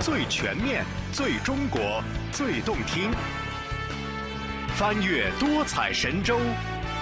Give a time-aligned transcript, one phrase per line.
[0.00, 3.10] 最全面、最中国、最动听。
[4.76, 6.38] 翻越多彩神州，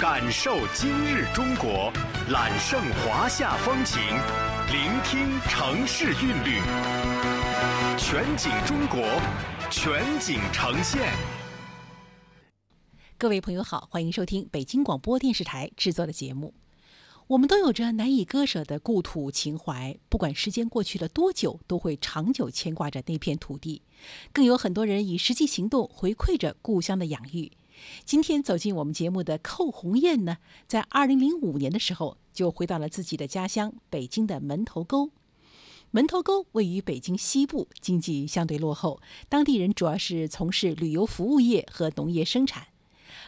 [0.01, 1.93] 感受今日中国，
[2.31, 4.01] 揽胜华夏风情，
[4.73, 6.61] 聆听城市韵律。
[7.99, 9.03] 全景中国，
[9.71, 11.13] 全景呈现。
[13.19, 16.55] 各位朋友好，欢迎收听北京广播电视台制作的节目。
[17.29, 23.83] 我们都有着难以割舍的故土情怀，不管时间过去了多久，都会长久牵挂着那片土地。
[24.33, 27.51] 更有很多人以实际行动回馈着故乡的养育。
[28.05, 35.11] 今天走进我们节目的寇红艳呢，在二零零五年的时候就回到了自己的家乡北京的门头沟。
[35.91, 42.69] 门头沟位于北京西部，经济相对落后，当地人主要是从事旅游服务业和农业生产。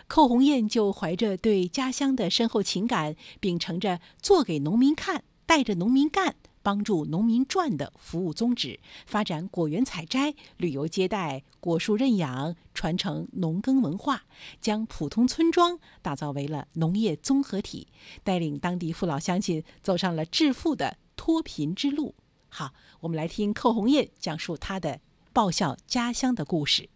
[0.09, 14.25] 寇红艳就怀着对家乡的深厚情感，秉承着做给农民看、带着农民干、帮助农民赚的服务宗旨，发展果园采摘、旅游接待、果树认养，传承农耕文化，
[14.63, 17.87] 将普通村庄打造为了农业综合体，
[18.25, 22.15] 带领当地父老乡亲走上了致富的脱贫之路。
[22.49, 25.01] 好，我们来听寇红艳讲述她的
[25.35, 26.89] 报效家乡的故事。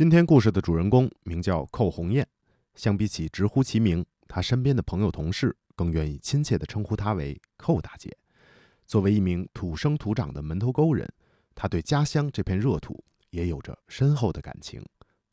[0.00, 2.26] 今天故事的主人公名叫寇红艳，
[2.74, 8.16] 相比起直呼其名，她身边的朋友同事更愿意亲切地称呼她为寇大姐。
[8.86, 11.06] 作为一名土生土长的门头沟人，
[11.54, 14.82] 她对家乡这片热土也有着深厚的感情。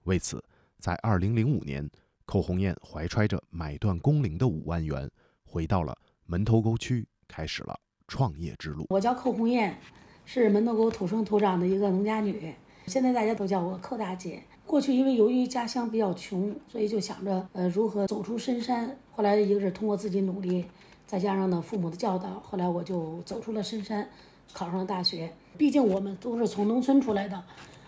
[0.04, 0.44] 为此，
[0.80, 1.90] 在2005年，
[2.26, 5.10] 寇红艳怀揣着买断工龄的五万元，
[5.46, 7.80] 回到了门头沟区，开始了
[8.10, 8.86] 创业之路。
[8.90, 9.80] 我叫寇红艳，
[10.26, 12.54] 是门头沟土生土长的一个农家女。
[12.88, 14.44] 现在大家都叫我寇大姐。
[14.68, 18.94] 过去因为由于家乡比较穷，所以就想着呃如何走出深山。
[19.16, 20.66] 后来一个是通过自己努力，
[21.08, 24.06] 再加上呢父母的教导，后来我就走出了深山，
[24.52, 25.32] 考上了大学。
[25.58, 27.42] 毕竟我们都是从农村出来的，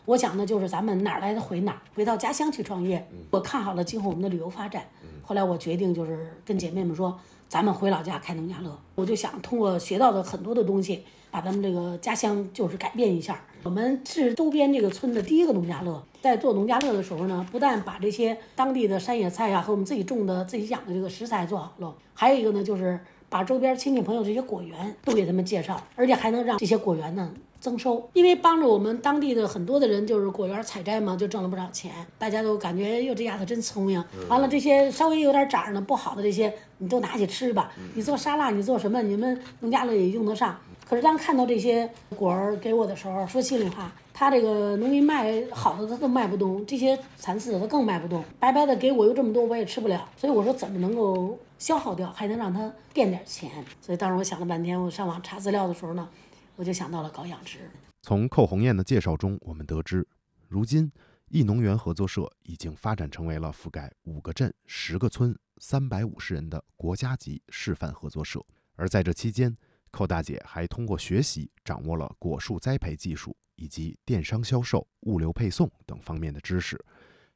[0.06, 3.06] 我想呢就是咱们哪儿来的回哪儿，回到家乡去创业。
[3.30, 4.86] 我看好了今后我们的旅游发展，
[5.22, 8.80] 后来我决定就是跟姐妹们说，咱们回老家开农家乐。
[8.96, 11.04] 我就想通过学到的很多的东西。
[11.32, 13.40] 把咱们这个家乡就是改变一下。
[13.62, 23.00] 我们是周边这个村的第一个农家乐，在做农家乐的时候呢，不但把这些当地的山野菜啊和我们自己种的、自己养的这个食材做好了，还有一个呢，就是
[23.30, 27.32] 把周边亲戚朋友这些果园都给他们介绍，而且还能让这些果园呢
[27.62, 28.10] 增收。
[28.14, 31.92] 因为帮着我们当地的很多的人就是果园采摘嘛，就挣了不少钱。
[32.18, 34.04] 大家都感觉哟，这丫头真聪明。
[34.28, 37.72] 完了，这些稍微有点长呢不好的这些，你都拿去吃吧。
[37.94, 40.58] 你做沙拉，你做什么，你们农家乐也用得上。
[40.88, 50.10] 可是当看到这些果儿给我的时候，说心里话，他这个农民卖好的他都卖不动，这些残次的他更卖不动，白白的给我又这么多，我也吃不了。
[50.18, 53.64] 所以我说怎么能够消耗掉，还能让它垫点钱？
[53.82, 56.10] 所以当时我想了半天，我上网查资料的时候呢，
[56.56, 57.70] 我就想到了搞养殖。
[58.02, 60.08] 从寇红艳的介绍中，我们得知，
[60.48, 60.92] 如今
[61.28, 68.44] 益农园合作社已经发展成为了覆盖五个镇、十个村、三百五十人的国家级示范合作社。
[68.76, 69.56] 而在这期间，
[69.92, 76.80] 寇大姐还通过学习，掌握了果树栽培技术以及电商销售、物流配送等方面的知识。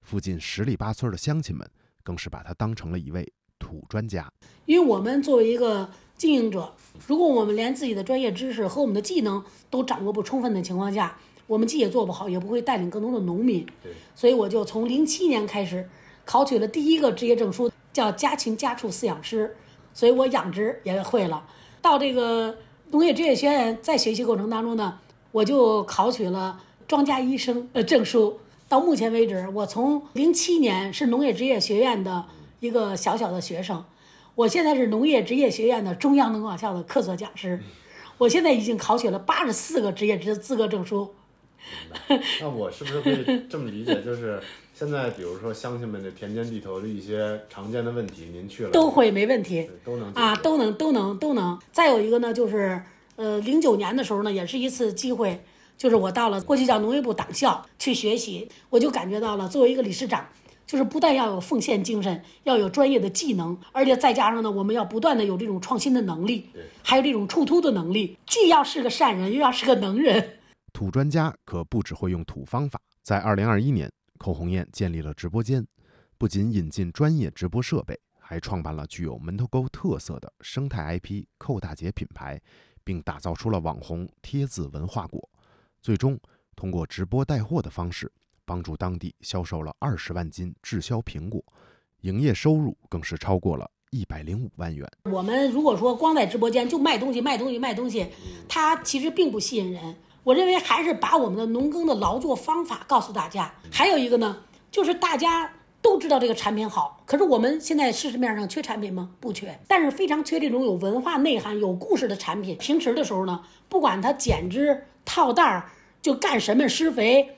[0.02, 1.70] 附近十里八村的乡亲们
[2.04, 3.32] 更是把她当成了一位
[3.74, 4.32] 土专家。
[4.66, 6.74] 因为我们作为一个经营者，
[7.08, 11.18] 如果我们连自己的专业知识和我们的技能都掌握不充分的情况下，
[11.48, 13.66] 我们既也做不好，也不会带领更多的农民。
[14.16, 15.90] 所以我就从零七年开始
[16.24, 19.56] 考取了第一个职业证书，叫家禽家畜饲养师。
[19.94, 21.46] 所以我养殖也会了。
[21.82, 22.56] 到这个
[22.92, 25.00] 农业职业学院，在学习过程当中呢，
[25.32, 28.40] 我就考取了庄稼医生呃证书。
[28.70, 32.26] 到目前为止，我从零七年是农业职业学院的
[32.64, 33.84] 一个小小的学生，
[34.36, 37.60] 我现在是农业职业学院的中央农管校的客座讲师。
[38.18, 41.14] 我现在已经考取了八十四个职业资资格证书。
[42.40, 44.42] 那我是不是可以这么理解，就是？
[44.74, 51.60] 现在，比如说乡亲们的田间地头的一些常见的问题，您去了都会没问题，都能啊，都能都能都能。
[51.74, 52.82] 再有一个呢，就是
[53.18, 55.44] 呃，零九年的时候呢，也是一次机会，
[55.78, 60.26] 就是我到了过去叫农业部党校去学习，我就感觉到了，作为一个理事长，
[60.66, 66.50] 就是不但要有奉献精神，要有专业的技能，而且再加上呢，我们要不断的有这种创新的能力，
[66.82, 70.40] 还有这种出突的能力，既要是个善人，又要是个能人。
[70.72, 73.92] 土专家可不只会用土方法，在二零二一年。
[74.20, 75.68] 寇红艳建立了直播间，
[76.18, 82.40] 不仅引进专业直播设备，还创办了具有门头沟特色的生态 IP“ 寇大姐”品牌，
[82.86, 85.30] 并打造出了网红贴字文化果。
[85.82, 86.18] 最终
[86.56, 88.10] 通过直播带货的方式，
[88.46, 91.44] 帮助当地销售了二十万斤滞销苹果，
[92.02, 94.88] 营业收入更是超过了一百零五万元。
[95.12, 98.08] 我们如果说光在直播间就卖东西、卖东西、卖东西，
[98.48, 99.96] 它其实并不吸引人。
[100.24, 103.54] 我认为还是把我们的农耕的劳作方法告诉大家。
[103.72, 104.38] 还有一个呢，
[104.72, 109.12] 就是大家都知道这个产品好，可是我们现在市面上缺产品吗？
[109.20, 112.58] 不缺，但是非常缺这种有文化内涵、有故事的产品。
[112.58, 115.70] 平时的时候呢，不管它剪枝、套袋儿，
[116.02, 117.38] 就干什么施肥，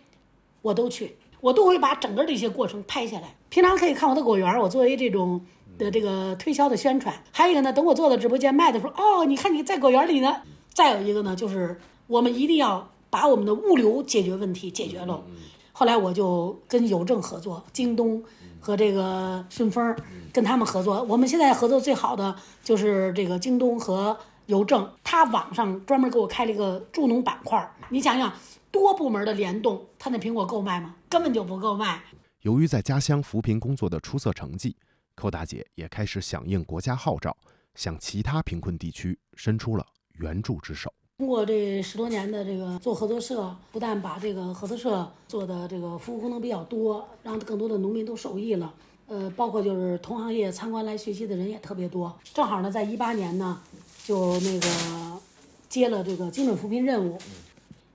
[0.65, 3.35] 我都去，我都会把整个这些过程拍下来。
[3.49, 5.39] 平常可以看我的果园，我作为这种
[5.77, 7.13] 的这个推销的宣传。
[7.31, 10.37] 还有一个呢，等我做到直播间卖的时候，哦，你看你在果园里呢。
[10.73, 15.23] 再有一个呢，就是我们一定要把我们的物流解决问题解决了。
[15.71, 18.23] 后来我就跟邮政合作，京东
[18.59, 19.95] 和这个顺丰
[20.33, 21.03] 跟他们合作。
[21.03, 24.17] 我们现在合作最好的就是这个京东和
[24.47, 27.71] 邮政，他网上专门给我开了一个助农板块。
[27.89, 28.33] 你想想，
[28.75, 30.93] 多部门的联动，他那苹果够卖吗？
[31.09, 32.03] 根本就不够卖。
[32.41, 34.75] 由于在家乡扶贫工作的出色成绩，
[35.15, 37.35] 寇大姐也开始响应国家号召，
[37.73, 39.85] 向其他贫困地区伸出了。
[40.19, 40.93] 援助之手。
[41.17, 48.73] 通过这十多年的这个做合作社，不但把这个合作社做的这个服务功能比较多，让更多的农民都受益了。
[49.07, 52.13] 呃，包括就是同行业参观来学习的人也特别多。
[52.33, 53.59] 正好呢，在一八年呢，
[54.03, 55.21] 就那个
[55.67, 57.17] 接了这个精准扶贫任务。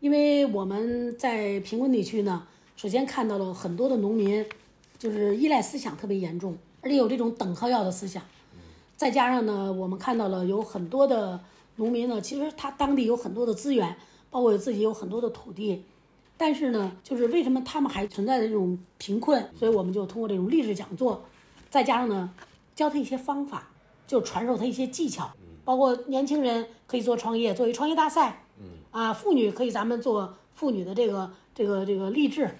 [0.00, 4.44] 因为我们在贫困地区呢，首先看到了很多的农民，
[4.99, 8.23] 就是依赖思想特别严重，而且有这种等靠要的思想。
[8.97, 11.41] 再加上呢，我们看到了有很多的。
[11.76, 13.97] 农民呢，其实他当地有很多的资源，
[14.29, 15.82] 包括自己有很多的土地，
[16.37, 19.49] 但是呢，就是为什么他们还存在的这种贫困？
[19.58, 21.25] 所以我们就通过这种励志讲座，
[21.70, 22.35] 再加上呢，
[22.75, 23.70] 教他一些方法，
[24.06, 25.31] 就传授他一些技巧，
[25.64, 28.43] 包括年轻人可以做创业，作为创业大赛，
[28.91, 32.51] 啊，妇女可以咱们做妇女的这个这个这个励志，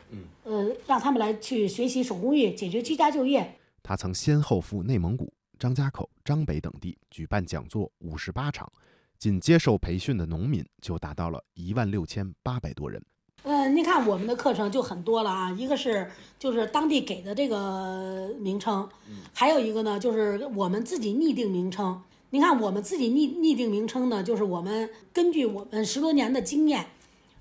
[0.44, 3.56] 呃，让他们来去学习手工艺，解决居家就业。
[3.82, 8.71] 他曾先后赴内蒙古、张家口、张北等地举办讲座五十八场。
[9.19, 13.03] 仅接受培训的农民就达到了一万六千八百多人。
[13.43, 18.88] 嗯，您看我们的课程就很多了啊，一个是就是当地给的这个名称，
[19.35, 22.00] 还有一个呢就是我们自己拟定名称。
[22.32, 26.87] 您看我们自己拟拟定名称呢，就是我们根据我们十多年的经验，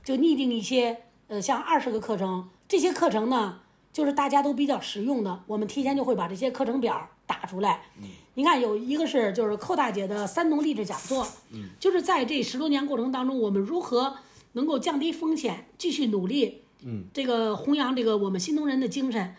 [0.03, 3.59] 就拟定一些呃像二十个课程，这些课程呢
[3.93, 7.83] 就是大家都比较实用的，我们提前就会把这些课程表打出来。
[8.01, 8.05] 嗯
[8.35, 14.15] 你看，有一个是就是寇大姐的三农励志讲座，嗯，就是在这十多年过程当中，我们如何
[14.53, 19.35] 能够降低风险，继续努力，嗯，这个弘扬这个我们新农人的精神，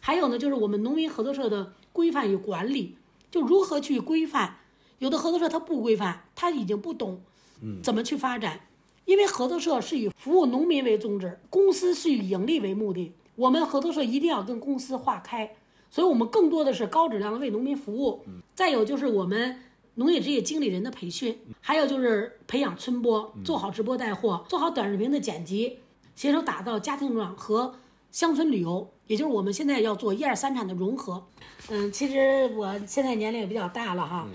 [0.00, 2.96] 还有呢，就是我们农民合作社的规范与管理，
[3.30, 4.58] 就如何去规范，
[5.02, 7.20] 有的合作社它不规范，它已经不懂，
[7.60, 8.60] 嗯，怎么去发展，
[9.04, 15.56] 因为合作社是以服务农民为宗旨，公司是以盈利为目的，我们合作社一定要跟公司划开。
[15.90, 18.22] 所以，我们更多的是高质量的为农民服务。
[18.54, 19.60] 再有就是我们
[19.96, 25.80] 农业职业经理人的培训，还有就是培养村播，做好直播带货，做好短视频的剪辑，
[26.14, 27.74] 携手打造家庭农场和
[28.12, 28.88] 乡村旅游。
[29.08, 31.26] 也就是我们现在要做一二三产的融合。
[31.70, 34.26] 嗯，其实我现在年龄也比较大了哈，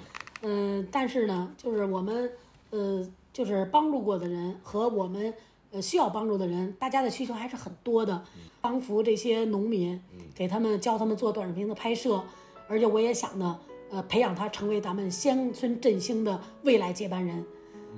[0.41, 2.31] 嗯，但是呢，就是我们
[2.69, 5.33] 呃，就是帮助过的人和我们。
[5.69, 8.23] 呃，需要帮助的人，大家的需求还是很多的。
[8.61, 10.01] 帮扶这些农民，
[10.33, 12.23] 给他们教他们做短视频的拍摄，
[12.69, 13.59] 而且我也想呢，
[13.91, 17.43] 呃，培养他成为咱们乡村振兴的未来接班人。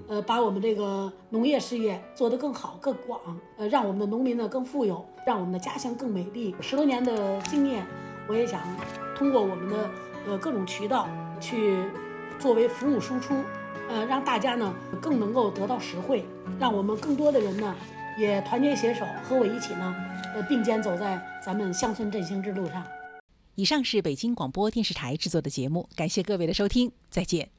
[0.07, 3.21] 呃，把我们这个农业事业做得更好、更广，
[3.55, 6.55] 呃，让我们的农民呢更富有，让我们的家乡更美丽。
[6.59, 7.85] 十多年的经验，
[8.27, 8.59] 我也想
[9.15, 9.89] 通过我们的
[10.25, 11.07] 呃各种渠道
[11.39, 11.77] 去
[12.39, 13.35] 作为服务输出。
[13.89, 16.23] 呃，让大家呢更能够得到实惠，
[16.59, 17.75] 让我们更多的人呢
[18.19, 19.95] 也团结携手，和我一起呢，
[20.35, 22.85] 呃，并肩走在咱们乡村振兴之路上。
[23.55, 27.58] 以上是北京广播电视台制作的节目，感谢各位的收听，再见。